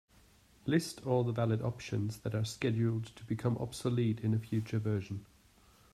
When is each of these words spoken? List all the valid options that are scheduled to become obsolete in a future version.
List 0.65 1.05
all 1.05 1.23
the 1.23 1.31
valid 1.31 1.61
options 1.61 2.17
that 2.21 2.33
are 2.33 2.43
scheduled 2.43 3.15
to 3.15 3.23
become 3.25 3.55
obsolete 3.59 4.21
in 4.21 4.33
a 4.33 4.39
future 4.39 4.79
version. 4.79 5.27